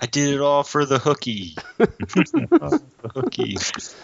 I 0.00 0.06
did 0.06 0.34
it 0.34 0.40
all 0.40 0.62
for 0.62 0.84
the 0.84 0.98
hooky. 0.98 1.56
the 1.78 2.80
hooky. 3.14 3.56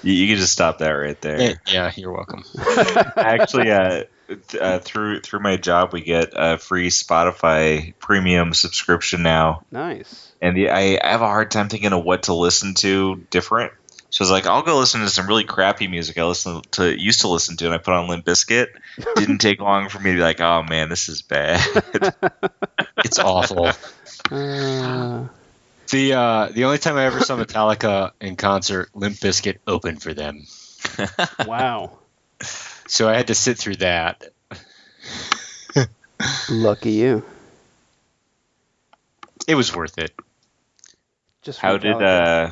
You, 0.03 0.13
you 0.13 0.29
can 0.29 0.37
just 0.37 0.53
stop 0.53 0.79
that 0.79 0.91
right 0.91 1.21
there. 1.21 1.39
Eh, 1.41 1.55
Yeah, 1.71 1.93
you're 1.97 2.13
welcome. 2.13 2.45
Actually, 3.17 3.71
uh, 3.71 4.05
th- 4.29 4.63
uh, 4.63 4.79
through 4.81 5.21
through 5.21 5.41
my 5.41 5.57
job, 5.57 5.93
we 5.93 6.01
get 6.03 6.31
a 6.35 6.59
free 6.59 6.89
Spotify 6.91 7.97
premium 7.99 8.55
subscription 8.55 9.23
now, 9.23 9.63
Nice. 9.71 10.33
and 10.41 10.57
the, 10.57 10.71
I, 10.71 10.99
I 11.03 11.11
have 11.11 11.23
a 11.23 11.27
hard 11.27 11.51
time 11.51 11.69
thinking 11.69 11.93
of 11.93 12.05
what 12.05 12.25
to 12.25 12.35
listen 12.35 12.75
to 12.77 13.17
different. 13.31 13.73
So 14.11 14.23
I 14.23 14.27
was 14.27 14.31
like, 14.31 14.47
I'll 14.47 14.63
go 14.63 14.79
listen 14.79 15.01
to 15.01 15.09
some 15.11 15.27
really 15.27 15.43
crappy 15.43 15.89
music 15.89 16.17
I 16.19 16.25
listen 16.25 16.63
to 16.73 16.89
used 17.01 17.23
to 17.23 17.29
listen 17.29 17.57
to, 17.59 17.65
and 17.67 17.75
I 17.75 17.79
put 17.79 17.95
on 17.95 18.09
Limp 18.09 18.25
Bizkit. 18.25 18.67
Didn't 19.17 19.39
take 19.39 19.61
long 19.61 19.89
for 19.89 19.99
me 19.99 20.11
to 20.13 20.17
be 20.17 20.23
like, 20.23 20.41
oh 20.41 20.63
man, 20.69 20.89
this 20.89 21.09
is 21.09 21.23
bad. 21.23 21.61
It's 23.05 23.19
awful. 23.19 23.71
Uh, 24.31 25.27
The 25.91 26.13
uh, 26.15 26.49
the 26.53 26.65
only 26.65 26.79
time 26.79 26.97
I 26.97 27.05
ever 27.05 27.21
saw 27.21 27.37
Metallica 27.43 28.13
in 28.21 28.37
concert, 28.37 28.91
Limp 28.95 29.17
Bizkit 29.17 29.59
opened 29.67 30.03
for 30.03 30.15
them. 30.15 30.47
wow. 31.47 31.99
So 32.87 33.09
I 33.09 33.17
had 33.17 33.29
to 33.29 33.35
sit 33.35 33.59
through 33.59 33.77
that. 33.77 34.25
Lucky 36.51 36.93
you. 36.93 37.25
It 39.47 39.55
was 39.55 39.75
worth 39.75 39.99
it. 39.99 40.13
Just 41.43 41.61
How 41.61 41.75
for 41.75 41.79
did 41.79 42.03
uh, 42.03 42.51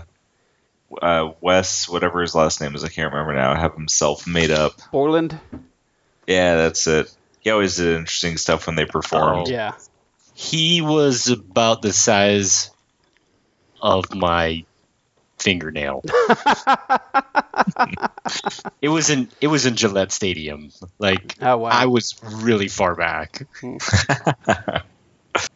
uh, 1.00 1.32
Wes, 1.40 1.88
whatever 1.88 2.20
his 2.20 2.34
last 2.34 2.60
name 2.60 2.74
is, 2.74 2.84
I 2.84 2.88
can't 2.88 3.12
remember 3.12 3.34
now, 3.34 3.54
have 3.54 3.74
himself 3.74 4.26
made 4.26 4.50
up? 4.50 4.72
Borland? 4.90 5.38
Yeah, 6.26 6.56
that's 6.56 6.86
it. 6.86 7.14
He 7.40 7.50
always 7.50 7.76
did 7.76 7.96
interesting 7.96 8.36
stuff 8.36 8.66
when 8.66 8.76
they 8.76 8.84
performed. 8.84 9.48
Yeah. 9.48 9.72
He 10.34 10.82
was 10.82 11.28
about 11.28 11.82
the 11.82 11.92
size 11.92 12.70
of 13.82 14.14
my 14.14 14.64
fingernail. 15.38 16.02
it 18.80 18.88
was 18.88 19.10
in 19.10 19.28
it 19.40 19.48
was 19.48 19.66
in 19.66 19.74
Gillette 19.76 20.12
Stadium. 20.12 20.70
Like 20.98 21.36
Oh 21.42 21.58
wow. 21.58 21.70
I 21.70 21.86
was 21.86 22.14
really 22.22 22.68
far 22.68 22.94
back. 22.94 23.44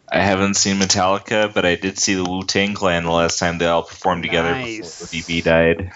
I 0.09 0.20
haven't 0.20 0.55
seen 0.55 0.77
Metallica, 0.77 1.53
but 1.53 1.65
I 1.65 1.75
did 1.77 1.98
see 1.98 2.15
the 2.15 2.25
Wu 2.25 2.42
Tang 2.45 2.75
Clan 2.75 3.05
the 3.05 3.11
last 3.11 3.39
time 3.39 3.59
they 3.59 3.67
all 3.67 3.83
performed 3.83 4.23
together 4.23 4.50
Nice. 4.53 5.00
before 5.00 5.37
DB 5.37 5.43
died. 5.45 5.93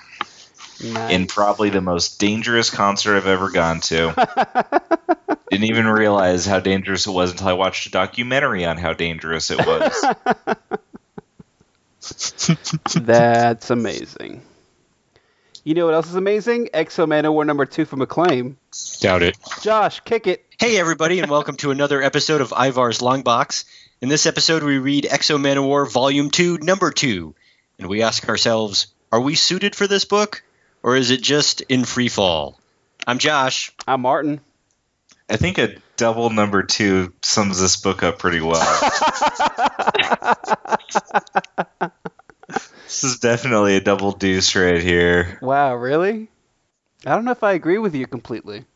Nice. 0.83 1.13
In 1.13 1.27
probably 1.27 1.71
the 1.71 1.81
most 1.81 2.19
dangerous 2.19 2.71
concert 2.71 3.17
I've 3.17 3.27
ever 3.27 3.51
gone 3.51 3.81
to. 3.81 4.15
Didn't 5.51 5.67
even 5.67 5.87
realize 5.87 6.47
how 6.47 6.61
dangerous 6.61 7.07
it 7.07 7.11
was 7.11 7.33
until 7.33 7.49
I 7.49 7.53
watched 7.55 7.87
a 7.87 7.91
documentary 7.91 8.65
on 8.65 8.79
how 8.79 8.93
dangerous 8.95 9.51
it 9.51 9.59
was. 9.59 10.05
That's 12.95 13.71
amazing. 13.71 14.43
You 15.65 15.75
know 15.75 15.85
what 15.85 15.95
else 15.95 16.09
is 16.09 16.15
amazing? 16.15 16.71
X-O 16.73 17.07
Manowar 17.07 17.45
number 17.45 17.67
two 17.67 17.85
from 17.85 18.01
Acclaim. 18.01 18.57
Doubt 19.01 19.23
it. 19.23 19.37
Josh, 19.61 20.01
kick 20.01 20.27
it. 20.27 20.47
Hey 20.59 20.79
everybody, 20.79 21.21
and 21.21 21.31
welcome 21.31 21.57
to 21.57 21.71
another 21.71 22.03
episode 22.03 22.41
of 22.41 22.53
Ivar's 22.53 23.01
Longbox. 23.01 23.65
In 24.01 24.09
this 24.09 24.25
episode, 24.25 24.63
we 24.63 24.79
read 24.79 25.07
X-O 25.11 25.37
Manowar 25.37 25.91
Volume 25.91 26.31
Two, 26.31 26.57
Number 26.57 26.91
Two, 26.91 27.35
and 27.79 27.87
we 27.87 28.03
ask 28.03 28.27
ourselves: 28.31 28.87
Are 29.13 29.21
we 29.21 29.35
suited 29.35 29.77
for 29.77 29.87
this 29.87 30.07
book, 30.07 30.43
or 30.83 30.97
is 30.97 31.11
it 31.11 31.21
just 31.21 31.61
in 31.63 31.85
free 31.85 32.09
fall? 32.09 32.59
I'm 33.07 33.19
Josh. 33.19 33.73
I'm 33.87 34.01
Martin. 34.01 34.41
I 35.29 35.37
think 35.37 35.59
a 35.59 35.77
double 35.97 36.31
number 36.31 36.63
two 36.63 37.13
sums 37.23 37.61
this 37.61 37.77
book 37.77 38.03
up 38.03 38.19
pretty 38.19 38.41
well. 38.41 38.81
this 43.01 43.13
is 43.13 43.19
definitely 43.19 43.77
a 43.77 43.81
double 43.81 44.13
deuce 44.13 44.55
right 44.55 44.83
here. 44.83 45.39
Wow, 45.41 45.75
really? 45.77 46.29
I 47.07 47.15
don't 47.15 47.25
know 47.25 47.31
if 47.31 47.43
I 47.43 47.53
agree 47.53 47.79
with 47.79 47.95
you 47.95 48.07
completely. 48.07 48.67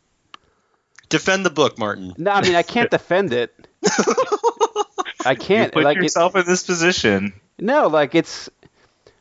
Defend 1.09 1.45
the 1.45 1.51
book, 1.51 1.77
Martin. 1.77 2.15
No, 2.17 2.31
I 2.31 2.41
mean 2.41 2.55
I 2.55 2.63
can't 2.63 2.89
defend 2.91 3.33
it. 3.33 3.53
I 5.25 5.35
can't. 5.35 5.71
put 5.71 5.83
like 5.83 5.97
it, 5.97 6.03
yourself 6.03 6.35
in 6.35 6.43
this 6.45 6.63
position. 6.63 7.33
no, 7.59 7.87
like 7.87 8.15
it's 8.15 8.49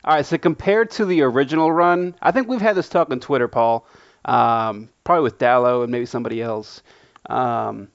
all 0.04 0.14
right. 0.14 0.24
So 0.24 0.38
compared 0.38 0.90
to 0.92 1.04
the 1.04 1.20
original 1.20 1.70
run, 1.70 2.14
I 2.22 2.30
think 2.30 2.48
we've 2.48 2.62
had 2.62 2.74
this 2.74 2.88
talk 2.88 3.10
on 3.10 3.20
Twitter, 3.20 3.48
Paul. 3.48 3.86
Um, 4.24 4.88
probably 5.04 5.24
with 5.24 5.38
Dallo 5.38 5.82
and 5.82 5.92
maybe 5.92 6.06
somebody 6.06 6.40
else. 6.40 6.82
Um, 7.26 7.88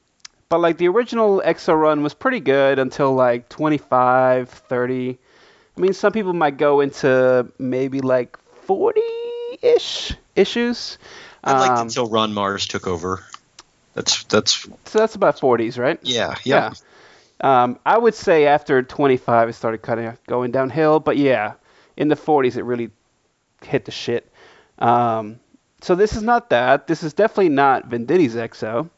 but 0.47 0.59
like 0.59 0.77
the 0.77 0.89
original 0.89 1.41
X-O 1.43 1.73
run 1.73 2.03
was 2.03 2.13
pretty 2.13 2.39
good 2.39 2.77
until 2.77 3.13
like 3.13 3.49
25, 3.49 4.49
30. 4.49 5.17
I 5.79 5.81
mean, 5.81 5.93
some 5.93 6.11
people 6.11 6.33
might 6.33 6.57
go 6.57 6.81
into 6.81 7.49
maybe 7.57 8.01
like 8.01 8.37
40 8.65 8.99
ish 9.61 10.13
issues. 10.35 10.97
I 11.41 11.57
liked 11.57 11.71
Um, 11.71 11.87
until 11.87 12.09
Ron 12.09 12.33
Marz 12.33 12.67
took 12.67 12.85
over. 12.85 13.23
That's 13.93 14.25
that's 14.25 14.67
So 14.83 14.99
that's 14.99 15.15
about 15.15 15.39
40s, 15.39 15.79
right? 15.79 15.97
yeah 16.03 16.35
Yeah. 16.43 16.73
Um, 17.39 17.79
I 17.85 17.97
would 17.97 18.13
say 18.13 18.45
after 18.45 18.83
25, 18.83 19.47
it 19.47 19.53
started 19.53 19.81
kind 19.81 20.01
of 20.01 20.21
going 20.25 20.51
downhill. 20.51 20.99
But 20.99 21.15
yeah, 21.15 21.53
in 21.95 22.09
the 22.09 22.15
40s, 22.15 22.57
it 22.57 22.63
really 22.63 22.91
hit 23.63 23.85
the 23.85 23.91
shit. 23.91 24.29
Um, 24.79 25.39
so 25.79 25.95
this 25.95 26.13
is 26.13 26.23
not 26.23 26.49
that. 26.49 26.87
This 26.87 27.03
is 27.03 27.13
definitely 27.13 27.49
not 27.49 27.89
Venditti's 27.89 28.35
X-O. 28.35 28.89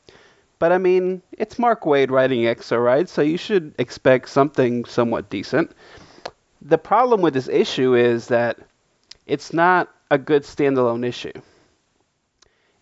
But 0.58 0.72
I 0.72 0.80
mean, 0.80 1.22
it's 1.38 1.59
Mark 1.59 1.84
Waid 1.84 2.09
writing 2.09 2.48
X-O, 2.48 2.78
right? 2.78 3.08
So 3.08 3.22
you 3.22 3.38
should 3.38 3.75
expect 3.78 4.30
something 4.30 4.86
somewhat 4.86 5.30
decent. 5.30 5.75
The 6.62 6.78
problem 6.78 7.22
with 7.22 7.34
this 7.34 7.48
issue 7.48 7.96
is 7.96 8.28
that 8.28 8.60
it's 9.26 9.54
not 9.54 9.90
a 10.10 10.18
good 10.18 10.44
standalone 10.44 11.06
issue. 11.06 11.34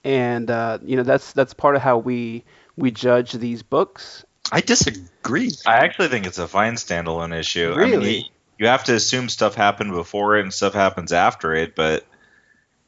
And 0.04 0.50
uh, 0.50 0.80
you 0.84 0.96
know 0.96 1.04
that's 1.04 1.34
that's 1.34 1.54
part 1.54 1.76
of 1.76 1.82
how 1.82 1.98
we 1.98 2.44
we 2.78 2.92
judge 2.92 3.34
these 3.34 3.64
books 3.64 4.24
I 4.52 4.62
disagree. 4.62 5.52
I 5.66 5.78
actually 5.78 6.08
think 6.08 6.26
it's 6.26 6.40
a 6.40 6.48
fine 6.48 6.74
standalone 6.76 7.38
issue. 7.38 7.74
I 7.76 7.84
mean, 7.84 7.92
Really? 7.92 8.18
you, 8.18 8.24
you 8.58 8.68
have 8.68 8.86
to 8.86 8.96
assume 8.96 9.30
stuff 9.30 9.56
happened 9.56 9.92
before 9.92 10.38
it 10.38 10.42
and 10.42 10.54
stuff 10.54 10.74
happens 10.74 11.14
after 11.14 11.54
it, 11.54 11.76
but 11.76 12.06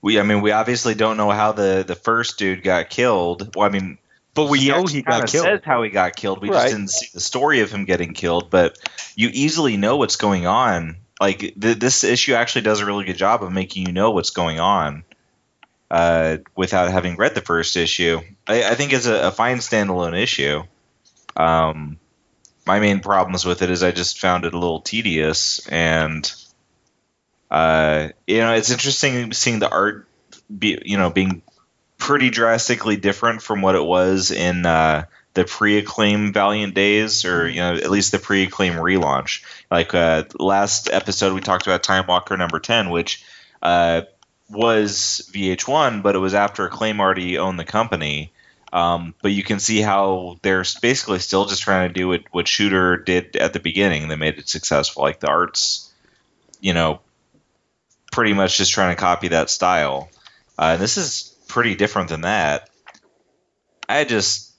we, 0.01 0.19
I 0.19 0.23
mean, 0.23 0.41
we 0.41 0.51
obviously 0.51 0.95
don't 0.95 1.17
know 1.17 1.29
how 1.29 1.51
the 1.51 1.83
the 1.85 1.95
first 1.95 2.39
dude 2.39 2.63
got 2.63 2.89
killed. 2.89 3.55
Well, 3.55 3.67
I 3.67 3.69
mean, 3.69 3.97
But 4.33 4.49
we 4.49 4.67
know 4.69 4.79
actually 4.79 4.93
he 4.93 5.03
kinda 5.03 5.19
got 5.19 5.29
killed. 5.29 5.45
Says 5.45 5.61
how 5.63 5.83
he 5.83 5.89
got 5.89 6.15
killed. 6.15 6.41
We 6.41 6.49
Right. 6.49 6.61
just 6.63 6.73
didn't 6.73 6.89
see 6.89 7.07
the 7.13 7.19
story 7.19 7.59
of 7.61 7.71
him 7.71 7.85
getting 7.85 8.13
killed, 8.13 8.49
but 8.49 8.77
you 9.15 9.29
easily 9.33 9.77
know 9.77 9.97
what's 9.97 10.15
going 10.15 10.47
on. 10.47 10.97
Like 11.19 11.39
th- 11.39 11.77
this 11.79 12.03
issue 12.03 12.33
actually 12.33 12.61
does 12.61 12.79
a 12.79 12.85
really 12.85 13.05
good 13.05 13.17
job 13.17 13.43
of 13.43 13.51
making 13.51 13.85
you 13.85 13.91
know 13.91 14.11
what's 14.11 14.29
going 14.31 14.59
on. 14.59 15.03
Uh, 15.89 16.37
without 16.55 16.89
having 16.89 17.17
read 17.17 17.35
the 17.35 17.41
first 17.41 17.75
issue, 17.75 18.21
I, 18.47 18.63
I 18.63 18.75
think 18.75 18.93
it's 18.93 19.07
a, 19.07 19.27
a 19.27 19.31
fine 19.31 19.57
standalone 19.57 20.17
issue. 20.17 20.63
Um, 21.35 21.99
my 22.65 22.79
main 22.79 23.01
problems 23.01 23.43
with 23.43 23.61
it 23.61 23.69
is 23.69 23.83
I 23.83 23.91
just 23.91 24.17
found 24.17 24.45
it 24.45 24.53
a 24.53 24.57
little 24.57 24.79
tedious, 24.79 25.67
and 25.67 26.33
uh, 27.49 28.09
you 28.25 28.37
know, 28.37 28.53
it's 28.53 28.71
interesting 28.71 29.33
seeing 29.33 29.59
the 29.59 29.69
art 29.69 30.07
be, 30.57 30.81
you 30.85 30.97
know, 30.97 31.09
being 31.09 31.41
pretty 32.01 32.31
drastically 32.31 32.97
different 32.97 33.43
from 33.43 33.61
what 33.61 33.75
it 33.75 33.83
was 33.83 34.31
in 34.31 34.65
uh, 34.65 35.05
the 35.35 35.45
pre-acclaim 35.45 36.33
Valiant 36.33 36.73
days, 36.73 37.23
or 37.23 37.47
you 37.47 37.61
know, 37.61 37.75
at 37.75 37.91
least 37.91 38.11
the 38.11 38.19
pre-acclaim 38.19 38.73
relaunch. 38.73 39.43
Like 39.69 39.93
uh, 39.93 40.23
last 40.37 40.89
episode, 40.91 41.33
we 41.33 41.41
talked 41.41 41.67
about 41.67 41.83
Timewalker 41.83 42.37
number 42.37 42.59
ten, 42.59 42.89
which 42.89 43.23
uh, 43.61 44.01
was 44.49 45.29
VH1, 45.31 46.01
but 46.01 46.15
it 46.15 46.19
was 46.19 46.33
after 46.33 46.65
Acclaim 46.65 46.99
already 46.99 47.37
owned 47.37 47.59
the 47.59 47.63
company. 47.63 48.33
Um, 48.73 49.13
but 49.21 49.31
you 49.31 49.43
can 49.43 49.59
see 49.59 49.81
how 49.81 50.39
they're 50.41 50.65
basically 50.81 51.19
still 51.19 51.45
just 51.45 51.61
trying 51.61 51.89
to 51.89 51.93
do 51.93 52.07
what, 52.07 52.23
what 52.31 52.47
Shooter 52.47 52.97
did 52.97 53.35
at 53.35 53.53
the 53.53 53.59
beginning. 53.59 54.07
They 54.07 54.15
made 54.15 54.39
it 54.39 54.49
successful. 54.49 55.03
Like 55.03 55.19
the 55.19 55.27
arts, 55.27 55.93
you 56.61 56.73
know, 56.73 57.01
pretty 58.11 58.33
much 58.33 58.57
just 58.57 58.71
trying 58.71 58.95
to 58.95 58.99
copy 58.99 59.27
that 59.29 59.49
style. 59.49 60.09
Uh, 60.57 60.71
and 60.73 60.81
this 60.81 60.97
is 60.97 61.30
pretty 61.51 61.75
different 61.75 62.09
than 62.09 62.21
that. 62.21 62.69
I 63.87 64.05
just, 64.05 64.53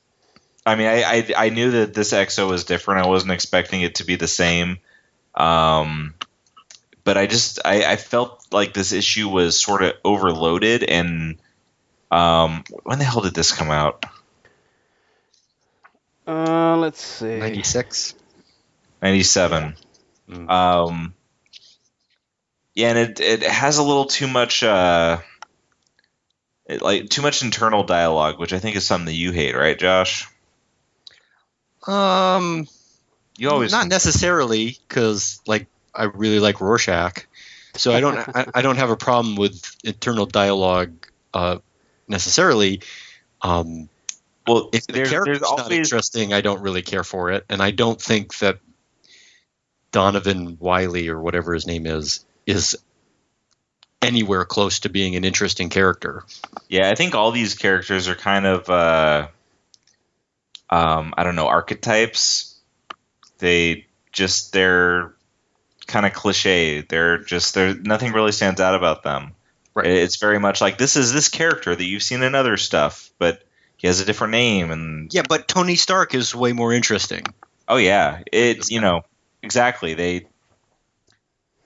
I 0.64 0.76
mean, 0.76 0.86
I, 0.86 1.02
I, 1.02 1.26
I 1.36 1.48
knew 1.48 1.70
that 1.72 1.94
this 1.94 2.12
X-O 2.12 2.46
was 2.46 2.64
different. 2.64 3.04
I 3.04 3.08
wasn't 3.08 3.32
expecting 3.32 3.80
it 3.80 3.96
to 3.96 4.04
be 4.04 4.16
the 4.16 4.28
same. 4.28 4.78
Um, 5.34 6.14
but 7.02 7.16
I 7.16 7.26
just, 7.26 7.60
I, 7.64 7.84
I 7.84 7.96
felt 7.96 8.46
like 8.52 8.74
this 8.74 8.92
issue 8.92 9.28
was 9.28 9.60
sort 9.60 9.82
of 9.82 9.94
overloaded 10.04 10.84
and 10.84 11.38
um, 12.10 12.62
when 12.82 12.98
the 12.98 13.06
hell 13.06 13.22
did 13.22 13.34
this 13.34 13.52
come 13.52 13.70
out? 13.70 14.04
Uh, 16.26 16.76
let's 16.76 17.02
see. 17.02 17.38
96. 17.38 18.14
97. 19.00 19.76
Mm. 20.28 20.50
Um, 20.50 21.14
yeah, 22.74 22.90
and 22.90 22.98
it, 22.98 23.20
it 23.20 23.42
has 23.42 23.78
a 23.78 23.82
little 23.82 24.04
too 24.04 24.28
much, 24.28 24.62
uh, 24.62 25.18
it, 26.66 26.82
like 26.82 27.08
too 27.08 27.22
much 27.22 27.42
internal 27.42 27.84
dialogue, 27.84 28.38
which 28.38 28.52
I 28.52 28.58
think 28.58 28.76
is 28.76 28.86
something 28.86 29.06
that 29.06 29.14
you 29.14 29.32
hate, 29.32 29.56
right, 29.56 29.78
Josh? 29.78 30.28
Um, 31.86 32.68
You 33.38 33.50
always 33.50 33.72
not 33.72 33.88
necessarily, 33.88 34.78
because 34.88 35.40
like 35.46 35.66
I 35.94 36.04
really 36.04 36.38
like 36.38 36.60
Rorschach, 36.60 37.26
so 37.74 37.92
I 37.92 38.00
don't 38.00 38.16
I, 38.16 38.46
I 38.54 38.62
don't 38.62 38.76
have 38.76 38.90
a 38.90 38.96
problem 38.96 39.36
with 39.36 39.76
internal 39.82 40.26
dialogue 40.26 40.92
uh, 41.34 41.58
necessarily. 42.06 42.82
Um, 43.40 43.88
Well, 44.46 44.70
if 44.72 44.86
the 44.86 44.92
there's, 44.92 45.10
character's 45.10 45.40
there's 45.40 45.56
not 45.56 45.72
interesting, 45.72 46.32
I 46.32 46.40
don't 46.40 46.62
really 46.62 46.82
care 46.82 47.04
for 47.04 47.32
it, 47.32 47.44
and 47.48 47.62
I 47.62 47.72
don't 47.72 48.00
think 48.00 48.38
that 48.38 48.58
Donovan 49.90 50.56
Wyle 50.60 51.08
or 51.08 51.20
whatever 51.20 51.54
his 51.54 51.66
name 51.66 51.86
is 51.86 52.24
is 52.46 52.76
anywhere 54.02 54.44
close 54.44 54.80
to 54.80 54.88
being 54.88 55.16
an 55.16 55.24
interesting 55.24 55.68
character. 55.68 56.24
Yeah, 56.68 56.90
I 56.90 56.94
think 56.94 57.14
all 57.14 57.30
these 57.30 57.54
characters 57.54 58.08
are 58.08 58.14
kind 58.14 58.46
of, 58.46 58.68
uh, 58.68 59.28
um, 60.70 61.14
I 61.16 61.24
don't 61.24 61.36
know, 61.36 61.46
archetypes. 61.48 62.58
They 63.38 63.86
just 64.12 64.52
they're 64.52 65.14
kind 65.86 66.06
of 66.06 66.12
cliche. 66.12 66.80
They're 66.82 67.18
just 67.18 67.54
there. 67.54 67.74
Nothing 67.74 68.12
really 68.12 68.32
stands 68.32 68.60
out 68.60 68.74
about 68.74 69.02
them. 69.02 69.32
Right. 69.74 69.86
It's 69.86 70.16
very 70.16 70.38
much 70.38 70.60
like 70.60 70.78
this 70.78 70.96
is 70.96 71.12
this 71.12 71.28
character 71.28 71.74
that 71.74 71.84
you've 71.84 72.02
seen 72.02 72.22
in 72.22 72.34
other 72.34 72.56
stuff, 72.56 73.10
but 73.18 73.42
he 73.78 73.86
has 73.86 74.00
a 74.00 74.04
different 74.04 74.32
name. 74.32 74.70
And 74.70 75.12
Yeah, 75.12 75.22
but 75.28 75.48
Tony 75.48 75.76
Stark 75.76 76.14
is 76.14 76.34
way 76.34 76.52
more 76.52 76.72
interesting. 76.72 77.24
oh 77.68 77.78
yeah, 77.78 78.22
it 78.30 78.70
you 78.70 78.80
know 78.80 79.02
exactly 79.42 79.94
they. 79.94 80.26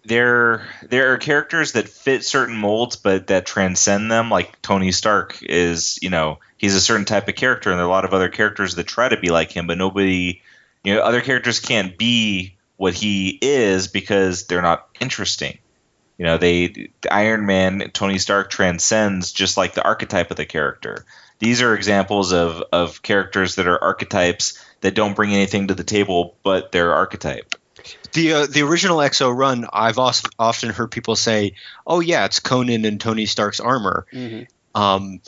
There, 0.06 0.64
there 0.88 1.12
are 1.12 1.18
characters 1.18 1.72
that 1.72 1.88
fit 1.88 2.24
certain 2.24 2.56
molds, 2.56 2.94
but 2.94 3.26
that 3.26 3.44
transcend 3.44 4.08
them. 4.08 4.30
Like 4.30 4.62
Tony 4.62 4.92
Stark 4.92 5.42
is, 5.42 5.98
you 6.00 6.10
know, 6.10 6.38
he's 6.56 6.76
a 6.76 6.80
certain 6.80 7.06
type 7.06 7.26
of 7.26 7.34
character, 7.34 7.70
and 7.70 7.78
there 7.78 7.86
are 7.86 7.88
a 7.88 7.92
lot 7.92 8.04
of 8.04 8.14
other 8.14 8.28
characters 8.28 8.76
that 8.76 8.86
try 8.86 9.08
to 9.08 9.16
be 9.16 9.30
like 9.30 9.50
him, 9.50 9.66
but 9.66 9.78
nobody, 9.78 10.42
you 10.84 10.94
know, 10.94 11.00
other 11.00 11.20
characters 11.20 11.58
can't 11.58 11.98
be 11.98 12.56
what 12.76 12.94
he 12.94 13.36
is 13.42 13.88
because 13.88 14.46
they're 14.46 14.62
not 14.62 14.86
interesting. 15.00 15.58
You 16.18 16.24
know, 16.24 16.38
they 16.38 16.90
Iron 17.10 17.44
Man, 17.44 17.90
Tony 17.92 18.18
Stark 18.18 18.48
transcends 18.48 19.32
just 19.32 19.56
like 19.56 19.74
the 19.74 19.84
archetype 19.84 20.30
of 20.30 20.36
the 20.36 20.46
character. 20.46 21.04
These 21.40 21.62
are 21.62 21.74
examples 21.74 22.32
of 22.32 22.62
of 22.72 23.02
characters 23.02 23.56
that 23.56 23.66
are 23.66 23.82
archetypes 23.82 24.64
that 24.82 24.94
don't 24.94 25.16
bring 25.16 25.34
anything 25.34 25.66
to 25.66 25.74
the 25.74 25.84
table, 25.84 26.36
but 26.44 26.70
they're 26.70 26.94
archetype. 26.94 27.56
The 28.12 28.32
uh, 28.32 28.46
the 28.46 28.62
original 28.62 29.00
X-O 29.00 29.30
run, 29.30 29.66
I've 29.72 29.98
also 29.98 30.28
often 30.38 30.70
heard 30.70 30.90
people 30.90 31.16
say, 31.16 31.54
"Oh 31.86 32.00
yeah, 32.00 32.24
it's 32.24 32.40
Conan 32.40 32.84
and 32.84 33.00
Tony 33.00 33.26
Stark's 33.26 33.60
armor," 33.60 34.06
hmm 34.10 34.42
um, 34.74 35.22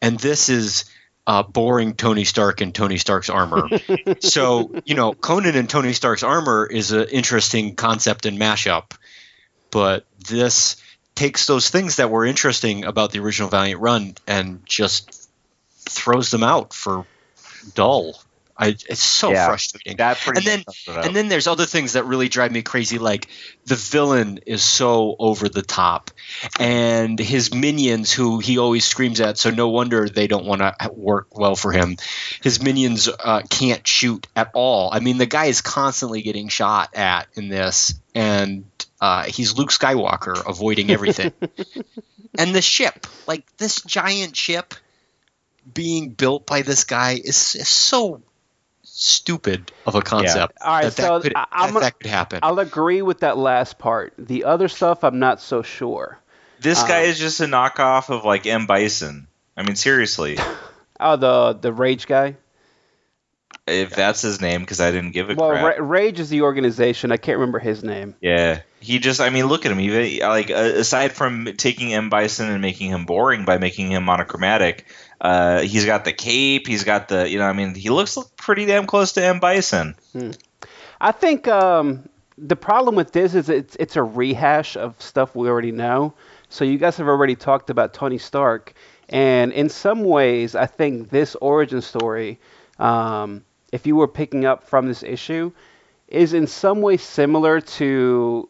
and 0.00 0.18
this 0.18 0.48
is 0.48 0.86
uh, 1.26 1.42
boring 1.42 1.94
Tony 1.94 2.24
Stark 2.24 2.60
and 2.62 2.74
Tony 2.74 2.96
Stark's 2.96 3.30
armor. 3.30 3.68
so 4.20 4.74
you 4.84 4.94
know, 4.94 5.12
Conan 5.12 5.56
and 5.56 5.68
Tony 5.68 5.92
Stark's 5.92 6.22
armor 6.22 6.66
is 6.66 6.92
an 6.92 7.08
interesting 7.10 7.76
concept 7.76 8.26
and 8.26 8.38
mashup, 8.38 8.92
but 9.70 10.06
this 10.28 10.76
takes 11.14 11.46
those 11.46 11.70
things 11.70 11.96
that 11.96 12.10
were 12.10 12.24
interesting 12.24 12.84
about 12.84 13.12
the 13.12 13.20
original 13.20 13.48
Valiant 13.48 13.80
run 13.80 14.14
and 14.26 14.64
just 14.66 15.28
throws 15.88 16.30
them 16.30 16.42
out 16.42 16.72
for 16.72 17.06
dull. 17.74 18.20
I, 18.56 18.68
it's 18.68 19.02
so 19.02 19.32
Yeah. 19.32 19.46
frustrating. 19.46 19.96
That 19.96 20.18
pretty 20.18 20.38
And 20.38 20.46
then- 20.46 20.64
much 20.66 20.84
sums 20.84 20.96
it 20.96 21.00
up. 21.00 21.06
And 21.06 21.16
then 21.16 21.28
there's 21.28 21.46
other 21.48 21.66
things 21.66 21.94
that 21.94 22.04
really 22.04 22.28
drive 22.28 22.52
me 22.52 22.62
crazy, 22.62 22.98
like 22.98 23.26
the 23.66 23.74
villain 23.74 24.38
is 24.46 24.62
so 24.62 25.16
over 25.18 25.48
the 25.48 25.62
top, 25.62 26.12
and 26.60 27.18
his 27.18 27.52
minions, 27.52 28.12
who 28.12 28.38
he 28.38 28.58
always 28.58 28.84
screams 28.84 29.20
at, 29.20 29.38
so 29.38 29.50
no 29.50 29.68
wonder 29.70 30.08
they 30.08 30.26
don't 30.28 30.44
want 30.46 30.60
to 30.60 30.74
work 30.92 31.36
well 31.36 31.56
for 31.56 31.72
him. 31.72 31.96
His 32.42 32.62
minions 32.62 33.08
uh, 33.08 33.42
can't 33.50 33.86
shoot 33.86 34.26
at 34.36 34.50
all. 34.54 34.90
I 34.92 35.00
mean, 35.00 35.18
the 35.18 35.26
guy 35.26 35.46
is 35.46 35.60
constantly 35.60 36.22
getting 36.22 36.48
shot 36.48 36.94
at 36.94 37.26
in 37.34 37.48
this, 37.48 37.94
and 38.14 38.64
uh, 39.00 39.24
he's 39.24 39.56
Luke 39.58 39.70
Skywalker 39.70 40.48
avoiding 40.48 40.90
everything. 40.90 41.32
and 42.38 42.54
the 42.54 42.62
ship, 42.62 43.06
like 43.26 43.44
this 43.56 43.80
giant 43.82 44.36
ship 44.36 44.74
being 45.72 46.10
built 46.10 46.46
by 46.46 46.62
this 46.62 46.84
guy, 46.84 47.12
is, 47.14 47.56
is 47.56 47.68
so 47.68 48.22
stupid 48.96 49.72
of 49.86 49.94
a 49.96 50.02
concept 50.02 50.56
All 50.60 50.72
right, 50.72 50.84
that, 50.84 50.92
so 50.92 51.18
that, 51.18 51.22
could, 51.22 51.36
I- 51.36 51.46
I'm 51.50 51.66
that, 51.68 51.72
gonna- 51.72 51.80
that 51.84 51.98
could 51.98 52.06
happen. 52.10 52.40
I'll 52.42 52.58
agree 52.60 53.02
with 53.02 53.20
that 53.20 53.36
last 53.36 53.78
part. 53.78 54.14
The 54.18 54.44
other 54.44 54.68
stuff, 54.68 55.02
I'm 55.04 55.18
not 55.18 55.40
so 55.40 55.62
sure. 55.62 56.18
this 56.60 56.82
guy 56.84 57.04
um, 57.04 57.10
is 57.10 57.18
just 57.18 57.40
a 57.40 57.44
knockoff 57.46 58.08
of 58.10 58.24
like 58.24 58.46
M 58.46 58.66
Bison. 58.66 59.26
I 59.56 59.62
mean, 59.62 59.76
seriously, 59.76 60.38
Oh, 61.00 61.16
the 61.16 61.54
the 61.60 61.72
Rage 61.72 62.06
guy. 62.06 62.36
If 63.66 63.90
that's 63.90 64.20
his 64.20 64.40
name, 64.40 64.60
because 64.60 64.80
I 64.80 64.90
didn't 64.90 65.12
give 65.12 65.30
a 65.30 65.34
Well, 65.34 65.50
crap. 65.50 65.78
Ra- 65.78 65.84
Rage 65.84 66.20
is 66.20 66.28
the 66.28 66.42
organization. 66.42 67.12
I 67.12 67.16
can't 67.16 67.38
remember 67.38 67.58
his 67.58 67.82
name. 67.82 68.14
Yeah, 68.20 68.60
he 68.80 68.98
just. 68.98 69.20
I 69.20 69.30
mean, 69.30 69.46
look 69.46 69.64
at 69.64 69.72
him. 69.72 69.78
He 69.78 70.22
like 70.22 70.50
uh, 70.50 70.54
aside 70.54 71.12
from 71.12 71.48
taking 71.56 71.94
M 71.94 72.10
Bison 72.10 72.50
and 72.50 72.60
making 72.60 72.90
him 72.90 73.06
boring 73.06 73.44
by 73.44 73.58
making 73.58 73.90
him 73.92 74.04
monochromatic, 74.04 74.86
uh, 75.20 75.60
he's 75.60 75.86
got 75.86 76.04
the 76.04 76.12
cape. 76.12 76.66
He's 76.66 76.84
got 76.84 77.08
the. 77.08 77.28
You 77.28 77.38
know, 77.38 77.46
I 77.46 77.52
mean, 77.52 77.74
he 77.74 77.90
looks 77.90 78.18
pretty 78.36 78.66
damn 78.66 78.86
close 78.86 79.12
to 79.12 79.24
M 79.24 79.40
Bison. 79.40 79.94
I 81.00 81.12
think 81.12 81.48
um, 81.48 82.08
the 82.36 82.56
problem 82.56 82.94
with 82.96 83.12
this 83.12 83.34
is 83.34 83.48
it's 83.48 83.76
it's 83.80 83.96
a 83.96 84.02
rehash 84.02 84.76
of 84.76 85.00
stuff 85.00 85.34
we 85.34 85.48
already 85.48 85.72
know. 85.72 86.14
So 86.50 86.64
you 86.64 86.78
guys 86.78 86.98
have 86.98 87.08
already 87.08 87.34
talked 87.34 87.70
about 87.70 87.94
Tony 87.94 88.18
Stark, 88.18 88.74
and 89.08 89.52
in 89.52 89.68
some 89.70 90.04
ways, 90.04 90.54
I 90.54 90.66
think 90.66 91.10
this 91.10 91.34
origin 91.36 91.80
story, 91.80 92.38
um, 92.78 93.44
if 93.74 93.88
you 93.88 93.96
were 93.96 94.06
picking 94.06 94.44
up 94.44 94.62
from 94.68 94.86
this 94.86 95.02
issue, 95.02 95.50
is 96.06 96.32
in 96.32 96.46
some 96.46 96.80
way 96.80 96.96
similar 96.96 97.60
to, 97.60 98.48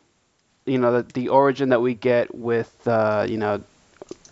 you 0.67 0.79
know, 0.79 1.01
the, 1.01 1.03
the 1.15 1.29
origin 1.31 1.71
that 1.71 1.81
we 1.81 1.95
get 1.95 2.35
with, 2.35 2.71
uh, 2.87 3.25
you 3.27 3.39
know, 3.39 3.63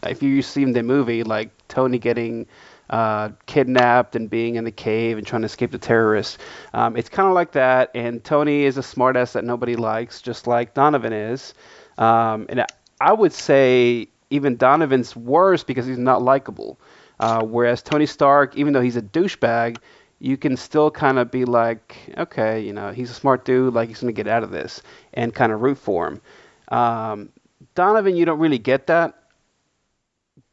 if 0.02 0.22
you've 0.22 0.44
seen 0.44 0.72
the 0.72 0.82
movie, 0.82 1.22
like 1.22 1.48
Tony 1.66 1.98
getting 1.98 2.46
uh, 2.90 3.30
kidnapped 3.46 4.16
and 4.16 4.28
being 4.28 4.56
in 4.56 4.64
the 4.64 4.70
cave 4.70 5.16
and 5.16 5.26
trying 5.26 5.40
to 5.40 5.46
escape 5.46 5.70
the 5.70 5.78
terrorists. 5.78 6.36
Um, 6.74 6.94
it's 6.98 7.08
kind 7.08 7.26
of 7.26 7.32
like 7.34 7.52
that, 7.52 7.90
and 7.94 8.22
Tony 8.22 8.64
is 8.64 8.76
a 8.76 8.82
smartass 8.82 9.32
that 9.32 9.46
nobody 9.46 9.76
likes, 9.76 10.20
just 10.20 10.46
like 10.46 10.74
Donovan 10.74 11.14
is. 11.14 11.54
Um, 11.96 12.44
and 12.50 12.66
I- 13.00 13.14
would 13.14 13.32
say 13.32 14.08
even 14.28 14.56
Donovan's 14.56 15.16
worse 15.16 15.64
because 15.64 15.86
he's 15.86 15.96
not 15.96 16.20
likable. 16.20 16.78
Uh, 17.18 17.42
whereas 17.42 17.82
Tony 17.82 18.04
Stark, 18.06 18.56
even 18.56 18.74
though 18.74 18.82
he's 18.82 18.96
a 18.96 19.02
douchebag, 19.02 19.78
you 20.22 20.36
can 20.36 20.56
still 20.56 20.88
kind 20.88 21.18
of 21.18 21.32
be 21.32 21.44
like, 21.44 21.96
okay, 22.16 22.60
you 22.60 22.72
know, 22.72 22.92
he's 22.92 23.10
a 23.10 23.14
smart 23.14 23.44
dude, 23.44 23.74
like 23.74 23.88
he's 23.88 23.98
gonna 23.98 24.12
get 24.12 24.28
out 24.28 24.44
of 24.44 24.52
this, 24.52 24.80
and 25.12 25.34
kind 25.34 25.50
of 25.50 25.60
root 25.60 25.78
for 25.78 26.06
him. 26.06 26.20
Um, 26.68 27.30
Donovan, 27.74 28.14
you 28.14 28.24
don't 28.24 28.38
really 28.38 28.60
get 28.60 28.86
that 28.86 29.14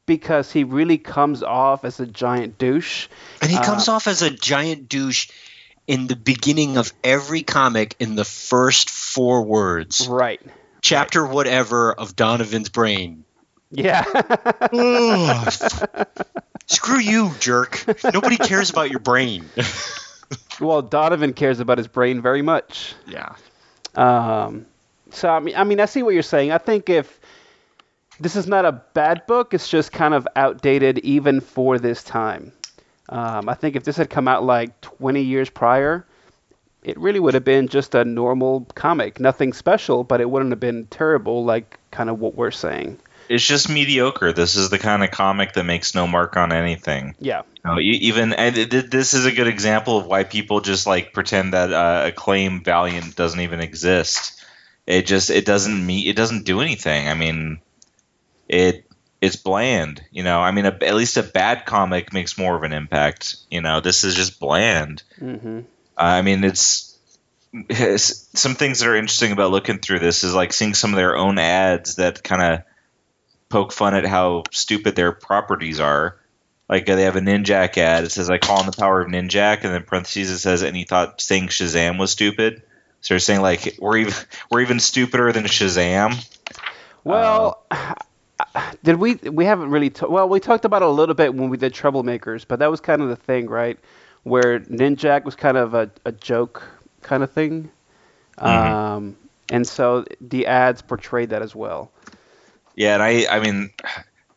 because 0.07 0.51
he 0.51 0.63
really 0.63 0.97
comes 0.97 1.43
off 1.43 1.85
as 1.85 1.99
a 1.99 2.07
giant 2.07 2.57
douche. 2.57 3.09
and 3.43 3.51
he 3.51 3.57
uh, 3.57 3.63
comes 3.63 3.87
off 3.87 4.07
as 4.07 4.23
a 4.23 4.31
giant 4.31 4.89
douche 4.89 5.29
in 5.85 6.07
the 6.07 6.15
beginning 6.15 6.77
of 6.77 6.91
every 7.03 7.43
comic 7.43 7.95
in 7.99 8.15
the 8.15 8.25
first 8.25 8.89
four 8.89 9.43
words. 9.43 10.07
Right. 10.07 10.41
Chapter 10.81 11.27
whatever 11.27 11.93
of 11.93 12.15
Donovan's 12.15 12.69
brain. 12.69 13.23
Yeah. 13.69 14.03
Screw 16.69 16.99
you, 16.99 17.31
jerk. 17.39 17.83
Nobody 18.13 18.37
cares 18.37 18.69
about 18.69 18.91
your 18.91 18.99
brain. 18.99 19.49
well, 20.59 20.83
Donovan 20.83 21.33
cares 21.33 21.59
about 21.59 21.79
his 21.79 21.87
brain 21.87 22.21
very 22.21 22.43
much. 22.43 22.93
yeah. 23.07 23.35
Um, 23.95 24.67
so 25.09 25.27
I 25.29 25.39
mean, 25.39 25.55
I 25.55 25.63
mean, 25.63 25.79
I 25.79 25.85
see 25.85 26.03
what 26.03 26.13
you're 26.13 26.21
saying. 26.21 26.51
I 26.51 26.59
think 26.59 26.89
if 26.89 27.19
this 28.19 28.35
is 28.35 28.45
not 28.45 28.65
a 28.65 28.71
bad 28.71 29.25
book, 29.25 29.55
it's 29.55 29.67
just 29.67 29.91
kind 29.91 30.13
of 30.13 30.27
outdated 30.35 30.99
even 30.99 31.41
for 31.41 31.79
this 31.79 32.03
time. 32.03 32.51
Um, 33.09 33.49
I 33.49 33.55
think 33.55 33.75
if 33.75 33.83
this 33.83 33.97
had 33.97 34.11
come 34.11 34.27
out 34.27 34.43
like 34.43 34.79
20 34.81 35.23
years 35.23 35.49
prior, 35.49 36.05
it 36.83 36.99
really 36.99 37.19
would 37.19 37.33
have 37.33 37.43
been 37.43 37.67
just 37.67 37.95
a 37.95 38.05
normal 38.05 38.67
comic, 38.75 39.19
nothing 39.19 39.53
special, 39.53 40.03
but 40.03 40.21
it 40.21 40.29
wouldn't 40.29 40.51
have 40.51 40.59
been 40.59 40.85
terrible 40.85 41.43
like 41.43 41.79
kind 41.89 42.11
of 42.11 42.19
what 42.19 42.35
we're 42.35 42.51
saying. 42.51 42.99
It's 43.29 43.45
just 43.45 43.69
mediocre. 43.69 44.33
This 44.33 44.55
is 44.55 44.71
the 44.71 44.79
kind 44.79 45.03
of 45.03 45.11
comic 45.11 45.53
that 45.53 45.63
makes 45.63 45.93
no 45.93 46.07
mark 46.07 46.35
on 46.35 46.51
anything. 46.51 47.15
Yeah. 47.19 47.43
You 47.63 47.71
know, 47.71 47.79
even 47.79 48.33
and 48.33 48.55
th- 48.55 48.89
this 48.89 49.13
is 49.13 49.25
a 49.25 49.31
good 49.31 49.47
example 49.47 49.97
of 49.99 50.07
why 50.07 50.23
people 50.23 50.61
just 50.61 50.87
like 50.87 51.13
pretend 51.13 51.53
that 51.53 51.71
uh, 51.71 52.05
acclaim 52.07 52.63
Valiant 52.63 53.15
doesn't 53.15 53.39
even 53.39 53.59
exist. 53.59 54.43
It 54.87 55.05
just 55.05 55.29
it 55.29 55.45
doesn't 55.45 55.85
meet 55.85 56.07
it 56.07 56.15
doesn't 56.15 56.45
do 56.45 56.61
anything. 56.61 57.07
I 57.07 57.13
mean, 57.13 57.59
it 58.47 58.85
it's 59.21 59.35
bland. 59.35 60.03
You 60.11 60.23
know, 60.23 60.39
I 60.39 60.49
mean, 60.49 60.65
a, 60.65 60.77
at 60.81 60.95
least 60.95 61.17
a 61.17 61.23
bad 61.23 61.67
comic 61.67 62.11
makes 62.11 62.37
more 62.37 62.55
of 62.55 62.63
an 62.63 62.73
impact. 62.73 63.35
You 63.51 63.61
know, 63.61 63.79
this 63.79 64.03
is 64.03 64.15
just 64.15 64.39
bland. 64.39 65.03
hmm 65.19 65.61
I 65.95 66.21
mean, 66.23 66.43
it's 66.43 66.97
some 68.33 68.55
things 68.55 68.79
that 68.79 68.87
are 68.87 68.95
interesting 68.95 69.31
about 69.31 69.51
looking 69.51 69.79
through 69.79 69.99
this 69.99 70.23
is 70.23 70.33
like 70.33 70.53
seeing 70.53 70.73
some 70.73 70.93
of 70.93 70.97
their 70.97 71.15
own 71.15 71.37
ads 71.37 71.95
that 71.95 72.23
kind 72.23 72.41
of 72.41 72.63
poke 73.49 73.73
fun 73.73 73.95
at 73.95 74.05
how 74.05 74.43
stupid 74.51 74.95
their 74.95 75.11
properties 75.11 75.79
are. 75.79 76.17
Like 76.69 76.87
uh, 76.87 76.95
they 76.95 77.03
have 77.03 77.15
a 77.15 77.21
Ninjak 77.21 77.77
ad. 77.77 78.03
It 78.03 78.11
says, 78.11 78.29
"I 78.29 78.37
call 78.37 78.59
on 78.59 78.67
the 78.67 78.71
power 78.71 79.01
of 79.01 79.07
Ninjak," 79.07 79.63
and 79.63 79.73
then 79.73 79.83
parentheses 79.83 80.29
it 80.29 80.39
says, 80.39 80.61
"And 80.61 80.75
he 80.75 80.83
thought 80.83 81.19
saying 81.19 81.47
Shazam 81.47 81.97
was 81.97 82.11
stupid." 82.11 82.61
So 83.01 83.13
you're 83.13 83.19
saying 83.19 83.41
like 83.41 83.77
we're 83.79 83.97
even 83.97 84.13
we're 84.51 84.61
even 84.61 84.79
stupider 84.79 85.31
than 85.31 85.45
Shazam? 85.45 86.23
Well, 87.03 87.63
did 88.83 88.97
we? 88.97 89.15
We 89.15 89.45
haven't 89.45 89.71
really. 89.71 89.89
ta- 89.89 90.07
well, 90.07 90.29
we 90.29 90.39
talked 90.39 90.65
about 90.65 90.81
it 90.81 90.87
a 90.87 90.91
little 90.91 91.15
bit 91.15 91.33
when 91.33 91.49
we 91.49 91.57
did 91.57 91.73
Troublemakers, 91.73 92.45
but 92.47 92.59
that 92.59 92.69
was 92.69 92.79
kind 92.81 93.01
of 93.01 93.09
the 93.09 93.15
thing, 93.15 93.47
right? 93.47 93.79
Where 94.23 94.59
Ninjak 94.59 95.23
was 95.23 95.35
kind 95.35 95.57
of 95.57 95.73
a, 95.73 95.89
a 96.05 96.11
joke 96.11 96.63
kind 97.01 97.23
of 97.23 97.31
thing, 97.31 97.71
um, 98.37 99.15
and 99.49 99.65
so 99.65 100.05
the 100.21 100.45
ads 100.45 100.81
portrayed 100.81 101.29
that 101.29 101.41
as 101.41 101.55
well. 101.55 101.91
Yeah, 102.79 102.93
and 102.93 103.03
I 103.03 103.25
I 103.29 103.41
mean 103.41 103.71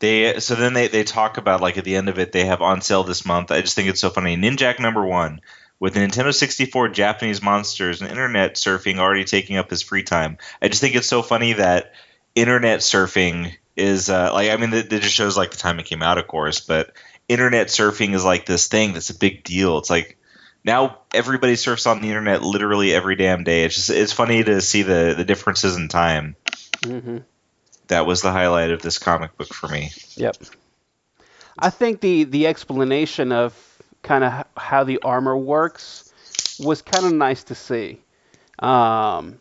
they 0.01 0.41
so 0.41 0.57
then 0.57 0.75
they, 0.75 0.89
they 0.89 1.05
talk 1.05 1.37
about 1.39 1.61
like 1.61 1.79
at 1.79 1.85
the 1.85 1.95
end 1.95 2.09
of 2.09 2.19
it 2.19 2.33
they 2.33 2.45
have 2.45 2.61
on 2.61 2.81
sale 2.83 3.05
this 3.05 3.25
month. 3.25 3.53
I 3.53 3.61
just 3.61 3.77
think 3.77 3.89
it's 3.89 4.01
so 4.01 4.11
funny. 4.11 4.37
Ninjak 4.37 4.81
number 4.81 5.07
one 5.07 5.41
with 5.79 5.95
Nintendo 5.95 6.35
64 6.35 6.89
Japanese 6.89 7.41
monsters 7.41 8.01
and 8.01 8.11
internet 8.11 8.57
surfing 8.57 8.99
already 8.99 9.23
taking 9.23 9.59
up 9.59 9.71
his 9.71 9.83
free 9.83 10.03
time. 10.03 10.39
I 10.61 10.67
just 10.67 10.81
think 10.81 10.97
it's 10.97 11.07
so 11.07 11.23
funny 11.23 11.53
that 11.53 11.93
internet 12.35 12.81
surfing 12.81 13.53
is 13.77 14.11
uh, 14.11 14.33
like 14.33 14.51
I 14.51 14.57
mean 14.57 14.75
it, 14.75 14.93
it 14.93 15.03
just 15.03 15.15
shows 15.15 15.37
like 15.37 15.53
the 15.53 15.57
time 15.57 15.79
it 15.79 15.87
came 15.87 16.03
out, 16.03 16.19
of 16.19 16.27
course, 16.27 16.59
but 16.59 16.97
internet 17.29 17.69
surfing 17.69 18.13
is 18.13 18.25
like 18.25 18.45
this 18.45 18.67
thing 18.67 18.93
that's 18.93 19.11
a 19.11 19.19
big 19.19 19.45
deal. 19.45 19.79
It's 19.79 19.89
like 19.91 20.19
now 20.65 20.99
everybody 21.15 21.55
surfs 21.55 21.87
on 21.87 22.03
the 22.03 22.09
internet 22.09 22.43
literally 22.43 22.93
every 22.93 23.15
damn 23.15 23.45
day. 23.45 23.63
It's 23.63 23.77
just 23.77 23.91
it's 23.91 24.13
funny 24.13 24.43
to 24.43 24.61
see 24.61 24.83
the 24.83 25.15
the 25.17 25.25
differences 25.25 25.77
in 25.77 25.87
time. 25.87 26.35
hmm 26.85 27.19
That 27.93 28.07
was 28.07 28.23
the 28.23 28.33
highlight 28.33 28.71
of 28.71 28.81
this 28.81 28.99
comic 28.99 29.37
book 29.37 29.53
for 29.53 29.69
me. 29.69 29.93
Yep. 30.17 30.37
I 31.59 31.69
think 31.69 32.01
the 32.01 32.25
the 32.25 32.47
explanation 32.47 33.33
of 33.33 33.55
kind 34.03 34.25
of 34.25 34.47
how 34.57 34.85
the 34.85 34.99
armor 35.03 35.37
works 35.37 36.13
was 36.59 36.81
kind 36.81 37.05
of 37.05 37.13
nice 37.13 37.45
to 37.45 37.55
see. 37.55 38.01
Um, 38.59 39.39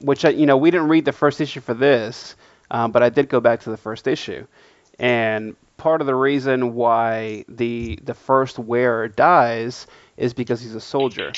which 0.00 0.24
I, 0.24 0.30
you 0.30 0.46
know 0.46 0.56
we 0.56 0.70
didn't 0.70 0.88
read 0.88 1.04
the 1.04 1.12
first 1.12 1.40
issue 1.40 1.60
for 1.60 1.74
this, 1.74 2.36
um, 2.70 2.90
but 2.90 3.02
I 3.02 3.10
did 3.10 3.28
go 3.28 3.40
back 3.40 3.60
to 3.60 3.70
the 3.70 3.76
first 3.76 4.06
issue, 4.06 4.46
and 4.98 5.54
part 5.76 6.00
of 6.00 6.06
the 6.06 6.14
reason 6.14 6.74
why 6.74 7.44
the 7.48 7.98
the 8.02 8.14
first 8.14 8.58
wearer 8.58 9.08
dies 9.08 9.86
is 10.16 10.32
because 10.32 10.62
he's 10.62 10.74
a 10.74 10.80
soldier, 10.80 11.32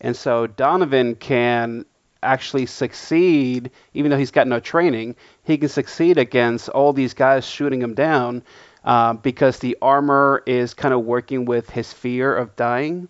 and 0.00 0.14
so 0.14 0.46
Donovan 0.46 1.14
can 1.14 1.86
actually 2.22 2.66
succeed 2.66 3.70
even 3.94 4.10
though 4.10 4.18
he's 4.18 4.30
got 4.30 4.46
no 4.46 4.60
training. 4.60 5.16
He 5.44 5.58
can 5.58 5.68
succeed 5.68 6.18
against 6.18 6.68
all 6.68 6.92
these 6.92 7.14
guys 7.14 7.46
shooting 7.46 7.80
him 7.80 7.94
down 7.94 8.42
uh, 8.84 9.14
because 9.14 9.58
the 9.58 9.78
armor 9.80 10.42
is 10.46 10.74
kind 10.74 10.94
of 10.94 11.04
working 11.04 11.44
with 11.44 11.70
his 11.70 11.92
fear 11.92 12.34
of 12.34 12.56
dying, 12.56 13.08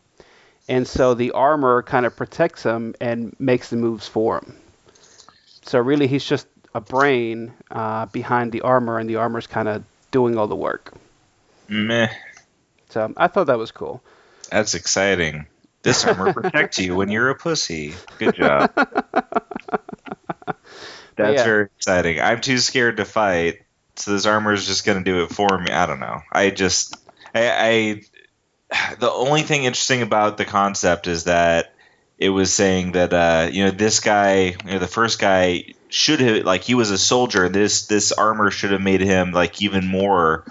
and 0.69 0.87
so 0.87 1.14
the 1.14 1.33
armor 1.33 1.83
kind 1.83 2.07
of 2.07 2.14
protects 2.16 2.62
him 2.62 2.95
and 3.00 3.35
makes 3.38 3.71
the 3.71 3.76
moves 3.76 4.07
for 4.07 4.38
him. 4.38 4.57
So 5.62 5.78
really, 5.78 6.07
he's 6.07 6.25
just 6.25 6.47
a 6.75 6.81
brain 6.81 7.52
uh, 7.71 8.07
behind 8.07 8.52
the 8.52 8.62
armor, 8.62 8.99
and 8.99 9.09
the 9.09 9.16
armor's 9.16 9.47
kind 9.47 9.69
of 9.69 9.85
doing 10.11 10.37
all 10.37 10.47
the 10.47 10.57
work. 10.57 10.92
Meh. 11.69 12.09
So 12.90 13.12
I 13.16 13.28
thought 13.28 13.47
that 13.47 13.59
was 13.59 13.71
cool. 13.71 14.02
That's 14.50 14.75
exciting. 14.75 15.47
This 15.82 16.04
armor 16.04 16.32
protects 16.32 16.78
you 16.78 16.94
when 16.94 17.10
you're 17.10 17.30
a 17.30 17.34
pussy. 17.34 17.94
Good 18.18 18.36
job. 18.36 18.72
That's 21.16 21.38
yeah. 21.38 21.44
very 21.44 21.64
exciting. 21.76 22.20
I'm 22.20 22.40
too 22.40 22.58
scared 22.58 22.98
to 22.98 23.04
fight, 23.04 23.62
so 23.96 24.12
this 24.12 24.26
armor 24.26 24.52
is 24.52 24.66
just 24.66 24.84
going 24.84 24.98
to 24.98 25.04
do 25.04 25.24
it 25.24 25.30
for 25.30 25.58
me. 25.58 25.70
I 25.70 25.86
don't 25.86 26.00
know. 26.00 26.20
I 26.32 26.50
just, 26.50 26.96
I, 27.34 28.02
I, 28.70 28.94
the 28.98 29.10
only 29.10 29.42
thing 29.42 29.64
interesting 29.64 30.02
about 30.02 30.36
the 30.38 30.44
concept 30.44 31.06
is 31.06 31.24
that 31.24 31.74
it 32.16 32.30
was 32.30 32.54
saying 32.54 32.92
that, 32.92 33.12
uh, 33.12 33.48
you 33.50 33.64
know, 33.64 33.72
this 33.72 34.00
guy, 34.00 34.54
you 34.64 34.72
know, 34.72 34.78
the 34.78 34.86
first 34.86 35.18
guy 35.18 35.74
should 35.88 36.20
have, 36.20 36.44
like, 36.44 36.62
he 36.62 36.74
was 36.74 36.90
a 36.90 36.98
soldier. 36.98 37.48
This, 37.48 37.86
this 37.86 38.12
armor 38.12 38.50
should 38.50 38.70
have 38.70 38.80
made 38.80 39.00
him 39.00 39.32
like 39.32 39.60
even 39.60 39.86
more, 39.86 40.46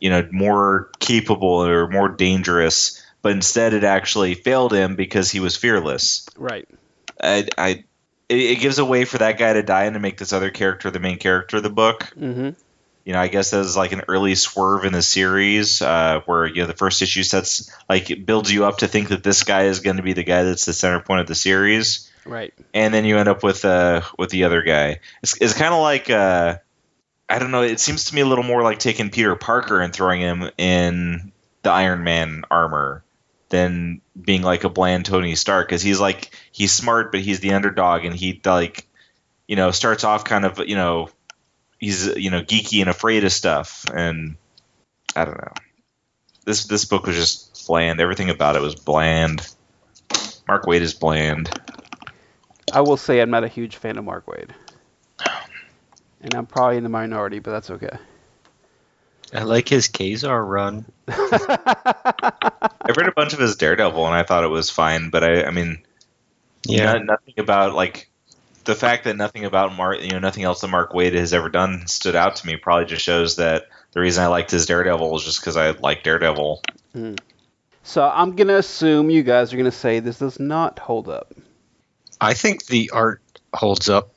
you 0.00 0.10
know, 0.10 0.26
more 0.32 0.90
capable 0.98 1.64
or 1.64 1.88
more 1.88 2.08
dangerous. 2.08 3.03
But 3.24 3.32
instead, 3.32 3.72
it 3.72 3.84
actually 3.84 4.34
failed 4.34 4.74
him 4.74 4.96
because 4.96 5.30
he 5.30 5.40
was 5.40 5.56
fearless. 5.56 6.28
Right. 6.36 6.68
I, 7.18 7.48
I 7.56 7.68
it, 8.28 8.36
it 8.36 8.60
gives 8.60 8.78
a 8.78 8.84
way 8.84 9.06
for 9.06 9.16
that 9.16 9.38
guy 9.38 9.54
to 9.54 9.62
die 9.62 9.84
and 9.84 9.94
to 9.94 10.00
make 10.00 10.18
this 10.18 10.34
other 10.34 10.50
character 10.50 10.90
the 10.90 11.00
main 11.00 11.16
character 11.16 11.56
of 11.56 11.62
the 11.62 11.70
book. 11.70 12.04
hmm 12.18 12.50
You 13.06 13.12
know, 13.14 13.18
I 13.20 13.28
guess 13.28 13.50
that 13.52 13.60
is 13.60 13.78
like 13.78 13.92
an 13.92 14.02
early 14.08 14.34
swerve 14.34 14.84
in 14.84 14.92
the 14.92 15.00
series 15.00 15.80
uh, 15.80 16.20
where 16.26 16.46
you 16.46 16.60
know 16.60 16.66
the 16.66 16.74
first 16.74 17.00
issue 17.00 17.22
sets 17.22 17.70
like 17.88 18.10
it 18.10 18.26
builds 18.26 18.52
you 18.52 18.66
up 18.66 18.78
to 18.78 18.88
think 18.88 19.08
that 19.08 19.22
this 19.22 19.42
guy 19.42 19.64
is 19.64 19.80
going 19.80 19.96
to 19.96 20.02
be 20.02 20.12
the 20.12 20.22
guy 20.22 20.42
that's 20.42 20.66
the 20.66 20.74
center 20.74 21.00
point 21.00 21.20
of 21.22 21.26
the 21.26 21.34
series, 21.34 22.10
Right. 22.26 22.52
and 22.74 22.92
then 22.92 23.06
you 23.06 23.16
end 23.16 23.28
up 23.30 23.42
with 23.42 23.64
uh 23.64 24.02
with 24.18 24.28
the 24.28 24.44
other 24.44 24.60
guy. 24.60 25.00
It's, 25.22 25.34
it's 25.40 25.54
kind 25.54 25.72
of 25.72 25.80
like 25.80 26.10
uh, 26.10 26.58
I 27.26 27.38
don't 27.38 27.52
know. 27.52 27.62
It 27.62 27.80
seems 27.80 28.04
to 28.06 28.14
me 28.14 28.20
a 28.20 28.26
little 28.26 28.44
more 28.44 28.62
like 28.62 28.80
taking 28.80 29.08
Peter 29.08 29.34
Parker 29.34 29.80
and 29.80 29.94
throwing 29.94 30.20
him 30.20 30.50
in 30.58 31.32
the 31.62 31.70
Iron 31.70 32.04
Man 32.04 32.44
armor 32.50 33.02
than 33.48 34.00
being 34.20 34.42
like 34.42 34.64
a 34.64 34.68
bland 34.68 35.06
Tony 35.06 35.34
Stark 35.34 35.68
because 35.68 35.82
he's 35.82 36.00
like 36.00 36.34
he's 36.50 36.72
smart 36.72 37.12
but 37.12 37.20
he's 37.20 37.40
the 37.40 37.52
underdog 37.52 38.04
and 38.04 38.14
he 38.14 38.40
like 38.44 38.86
you 39.46 39.56
know 39.56 39.70
starts 39.70 40.04
off 40.04 40.24
kind 40.24 40.44
of 40.44 40.58
you 40.60 40.76
know 40.76 41.08
he's 41.78 42.06
you 42.16 42.30
know 42.30 42.40
geeky 42.42 42.80
and 42.80 42.90
afraid 42.90 43.24
of 43.24 43.32
stuff 43.32 43.84
and 43.92 44.36
I 45.14 45.24
don't 45.24 45.36
know 45.36 45.52
this 46.44 46.64
this 46.64 46.84
book 46.84 47.06
was 47.06 47.16
just 47.16 47.66
bland 47.66 48.00
everything 48.00 48.30
about 48.30 48.56
it 48.56 48.62
was 48.62 48.74
bland 48.74 49.46
Mark 50.48 50.64
Waid 50.64 50.80
is 50.80 50.94
bland 50.94 51.48
I 52.72 52.80
will 52.80 52.96
say 52.96 53.20
I'm 53.20 53.30
not 53.30 53.44
a 53.44 53.48
huge 53.48 53.76
fan 53.76 53.98
of 53.98 54.04
Mark 54.04 54.26
Waid. 54.26 54.50
And 56.20 56.34
I'm 56.34 56.46
probably 56.46 56.78
in 56.78 56.82
the 56.82 56.88
minority, 56.88 57.38
but 57.38 57.52
that's 57.52 57.70
okay. 57.70 57.96
I 59.32 59.42
like 59.42 59.68
his 59.68 59.88
Ka-Zar 59.88 60.44
run. 60.44 60.86
I've 62.84 62.96
read 62.96 63.08
a 63.08 63.12
bunch 63.12 63.32
of 63.32 63.40
his 63.40 63.56
Daredevil 63.56 64.06
and 64.06 64.14
I 64.14 64.22
thought 64.22 64.44
it 64.44 64.48
was 64.48 64.70
fine 64.70 65.10
but 65.10 65.24
I 65.24 65.44
I 65.44 65.50
mean 65.50 65.84
Yeah. 66.66 66.92
No- 66.94 67.14
nothing 67.14 67.34
about 67.38 67.74
like 67.74 68.10
the 68.64 68.74
fact 68.74 69.04
that 69.04 69.16
nothing 69.16 69.44
about 69.44 69.74
Mark, 69.74 70.02
you 70.02 70.10
know, 70.10 70.18
nothing 70.18 70.42
else 70.42 70.60
that 70.62 70.68
Mark 70.68 70.92
Waid 70.92 71.14
has 71.14 71.34
ever 71.34 71.48
done 71.50 71.86
stood 71.86 72.16
out 72.16 72.36
to 72.36 72.46
me. 72.46 72.56
Probably 72.56 72.86
just 72.86 73.02
shows 73.02 73.36
that 73.36 73.66
the 73.92 74.00
reason 74.00 74.24
I 74.24 74.28
liked 74.28 74.50
his 74.50 74.66
Daredevil 74.66 75.10
was 75.10 75.24
just 75.24 75.40
because 75.40 75.56
I 75.56 75.70
like 75.70 76.02
Daredevil. 76.02 76.62
So 77.82 78.02
I'm 78.02 78.34
gonna 78.36 78.56
assume 78.56 79.10
you 79.10 79.22
guys 79.22 79.52
are 79.52 79.56
gonna 79.58 79.70
say 79.70 80.00
this 80.00 80.18
does 80.18 80.40
not 80.40 80.78
hold 80.78 81.08
up. 81.08 81.34
I 82.20 82.32
think 82.34 82.66
the 82.66 82.90
art 82.94 83.20
holds 83.52 83.90
up, 83.90 84.14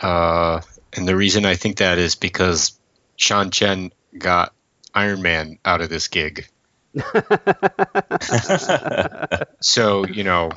uh, 0.00 0.60
and 0.94 1.06
the 1.06 1.14
reason 1.14 1.46
I 1.46 1.54
think 1.54 1.76
that 1.76 1.98
is 1.98 2.16
because 2.16 2.78
Sean 3.16 3.50
Chen 3.50 3.92
got 4.18 4.52
Iron 4.94 5.22
Man 5.22 5.58
out 5.64 5.80
of 5.80 5.88
this 5.88 6.08
gig. 6.08 6.48
So 9.60 10.06
you 10.06 10.24
know, 10.24 10.50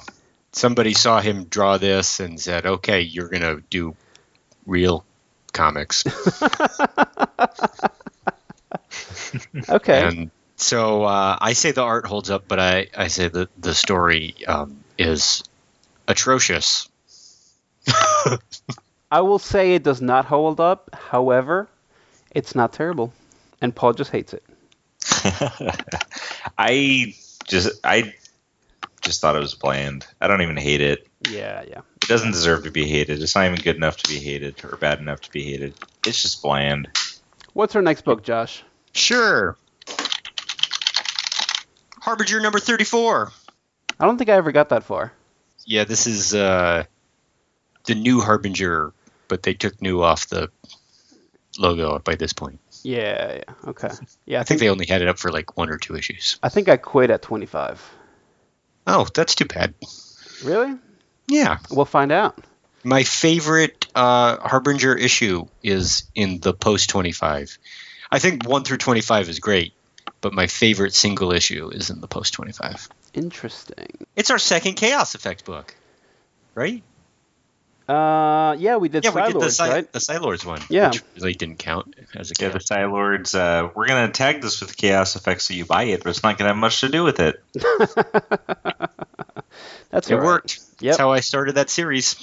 somebody 0.51 0.93
saw 0.93 1.21
him 1.21 1.45
draw 1.45 1.77
this 1.77 2.19
and 2.19 2.39
said, 2.39 2.65
"Okay, 2.65 3.01
you're 3.01 3.29
gonna 3.29 3.61
do 3.69 3.95
real 4.65 5.05
comics." 5.53 6.03
Okay. 9.69 10.01
And 10.01 10.31
so 10.55 11.03
uh, 11.03 11.37
I 11.39 11.53
say 11.53 11.71
the 11.71 11.81
art 11.81 12.05
holds 12.05 12.29
up, 12.29 12.45
but 12.47 12.59
I, 12.59 12.87
I 12.95 13.07
say 13.07 13.27
that 13.27 13.49
the 13.61 13.73
story 13.73 14.35
um, 14.47 14.83
is 14.97 15.43
atrocious. 16.07 16.89
I 19.11 19.21
will 19.21 19.39
say 19.39 19.75
it 19.75 19.83
does 19.83 20.01
not 20.01 20.25
hold 20.25 20.59
up. 20.59 20.93
However, 20.93 21.67
it's 22.31 22.55
not 22.55 22.73
terrible, 22.73 23.13
and 23.61 23.75
Paul 23.75 23.93
just 23.93 24.11
hates 24.11 24.33
it. 24.33 24.43
I 26.57 27.15
just 27.45 27.79
I 27.83 28.13
just 29.01 29.21
thought 29.21 29.35
it 29.35 29.39
was 29.39 29.55
bland. 29.55 30.05
I 30.21 30.27
don't 30.27 30.41
even 30.41 30.57
hate 30.57 30.81
it. 30.81 31.07
Yeah, 31.29 31.63
yeah. 31.67 31.81
It 32.01 32.07
doesn't 32.07 32.31
deserve 32.31 32.63
to 32.63 32.71
be 32.71 32.85
hated. 32.87 33.21
It's 33.21 33.35
not 33.35 33.45
even 33.45 33.59
good 33.59 33.75
enough 33.75 33.97
to 33.97 34.09
be 34.09 34.19
hated 34.19 34.63
or 34.63 34.77
bad 34.77 34.99
enough 34.99 35.21
to 35.21 35.31
be 35.31 35.43
hated. 35.43 35.73
It's 36.05 36.21
just 36.21 36.41
bland. 36.41 36.89
What's 37.53 37.75
our 37.75 37.81
next 37.81 38.03
book, 38.03 38.23
Josh? 38.23 38.63
Sure. 38.93 39.57
Harbinger 41.99 42.39
number 42.39 42.59
34. 42.59 43.31
I 43.99 44.05
don't 44.05 44.17
think 44.17 44.29
I 44.29 44.33
ever 44.33 44.51
got 44.51 44.69
that 44.69 44.83
far. 44.83 45.11
Yeah, 45.65 45.83
this 45.83 46.07
is 46.07 46.33
uh, 46.33 46.85
the 47.85 47.95
new 47.95 48.21
Harbinger, 48.21 48.93
but 49.27 49.43
they 49.43 49.53
took 49.53 49.81
new 49.81 50.01
off 50.01 50.29
the 50.29 50.49
logo 51.57 51.99
by 51.99 52.15
this 52.15 52.33
point. 52.33 52.59
Yeah, 52.83 53.35
yeah. 53.35 53.53
Okay. 53.67 53.89
Yeah, 54.25 54.41
I 54.41 54.43
think 54.43 54.59
they 54.59 54.69
only 54.69 54.85
had 54.85 55.01
it 55.01 55.07
up 55.07 55.19
for 55.19 55.31
like 55.31 55.57
one 55.57 55.69
or 55.69 55.77
two 55.77 55.95
issues. 55.95 56.37
I 56.41 56.49
think 56.49 56.69
I 56.69 56.77
quit 56.77 57.09
at 57.09 57.21
25. 57.21 57.95
Oh, 58.87 59.07
that's 59.13 59.35
too 59.35 59.45
bad. 59.45 59.73
Really? 60.43 60.75
Yeah. 61.27 61.57
We'll 61.69 61.85
find 61.85 62.11
out. 62.11 62.37
My 62.83 63.03
favorite 63.03 63.87
uh, 63.93 64.37
Harbinger 64.37 64.95
issue 64.95 65.45
is 65.61 66.03
in 66.15 66.39
the 66.39 66.53
post 66.53 66.89
25. 66.89 67.57
I 68.11 68.19
think 68.19 68.47
1 68.47 68.63
through 68.63 68.77
25 68.77 69.29
is 69.29 69.39
great, 69.39 69.73
but 70.21 70.33
my 70.33 70.47
favorite 70.47 70.93
single 70.95 71.31
issue 71.33 71.69
is 71.69 71.89
in 71.89 72.01
the 72.01 72.07
post 72.07 72.33
25. 72.33 72.89
Interesting. 73.13 74.07
It's 74.15 74.31
our 74.31 74.39
second 74.39 74.75
Chaos 74.75 75.13
Effect 75.13 75.45
book, 75.45 75.75
right? 76.55 76.81
Uh, 77.89 78.55
yeah, 78.59 78.75
we 78.77 78.87
did 78.87 79.03
yeah, 79.03 79.09
we 79.11 79.21
did 79.23 79.33
the, 79.33 79.39
Psylords, 79.47 79.51
Psy- 79.51 79.69
right? 79.69 79.91
the 79.91 79.99
Psylords 79.99 80.45
one. 80.45 80.61
Yeah. 80.69 80.89
Which 80.89 81.01
really 81.15 81.33
didn't 81.33 81.57
count 81.57 81.95
as 82.15 82.29
a 82.29 82.33
Yeah, 82.39 82.49
the 82.49 82.59
Psylords. 82.59 83.33
Uh, 83.33 83.71
we're 83.73 83.87
gonna 83.87 84.11
tag 84.11 84.41
this 84.41 84.61
with 84.61 84.77
chaos 84.77 85.15
effects 85.15 85.45
so 85.45 85.55
you 85.55 85.65
buy 85.65 85.83
it, 85.85 86.03
but 86.03 86.11
it's 86.11 86.21
not 86.21 86.37
gonna 86.37 86.49
have 86.49 86.57
much 86.57 86.81
to 86.81 86.89
do 86.89 87.03
with 87.03 87.19
it. 87.19 87.41
That's 89.89 90.09
It 90.09 90.13
all 90.13 90.19
right. 90.19 90.25
worked. 90.25 90.59
Yep. 90.81 90.91
That's 90.91 90.97
how 90.99 91.11
I 91.11 91.19
started 91.21 91.55
that 91.55 91.69
series. 91.69 92.15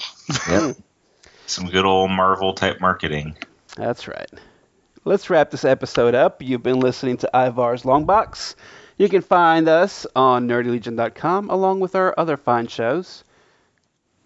Yep. 0.48 0.76
Some 1.46 1.68
good 1.68 1.84
old 1.84 2.10
Marvel 2.10 2.54
type 2.54 2.80
marketing. 2.80 3.36
That's 3.76 4.06
right. 4.08 4.30
Let's 5.04 5.30
wrap 5.30 5.50
this 5.50 5.64
episode 5.64 6.14
up. 6.14 6.42
You've 6.42 6.62
been 6.62 6.80
listening 6.80 7.16
to 7.18 7.30
Ivar's 7.36 7.82
Longbox. 7.82 8.54
You 8.98 9.08
can 9.08 9.20
find 9.22 9.68
us 9.68 10.06
on 10.16 10.48
nerdylegion.com 10.48 11.50
along 11.50 11.80
with 11.80 11.94
our 11.94 12.14
other 12.16 12.36
fine 12.36 12.66
shows. 12.68 13.22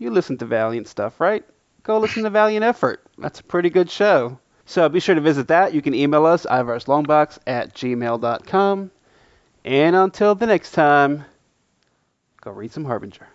You 0.00 0.09
listen 0.09 0.38
to 0.38 0.47
Valiant 0.47 0.88
stuff, 0.88 1.21
right? 1.21 1.45
Go 1.83 1.99
listen 1.99 2.23
to 2.23 2.30
Valiant 2.30 2.64
Effort. 2.64 3.02
That's 3.19 3.40
a 3.40 3.45
pretty 3.45 3.69
good 3.69 3.90
show. 3.90 4.38
So 4.64 4.88
be 4.88 4.99
sure 4.99 5.14
to 5.14 5.21
visit 5.21 5.49
that. 5.49 5.75
You 5.75 5.83
can 5.83 5.95
email 5.95 6.25
us, 6.25 6.47
ivarslongbox 6.47 7.38
at 7.47 7.75
gmail.com. 7.75 8.90
And 9.62 9.97
until 9.97 10.35
the 10.35 10.47
next 10.47 10.73
time, 10.73 11.26
go 12.40 12.50
read 12.50 12.73
some 12.73 12.87
Harbinger. 12.87 13.28